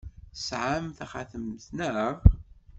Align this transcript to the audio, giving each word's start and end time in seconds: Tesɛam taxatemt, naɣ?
Tesɛam 0.33 0.85
taxatemt, 0.97 1.63
naɣ? 1.77 2.15